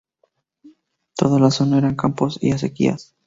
[1.15, 3.13] Toda la zona eran campos y acequias.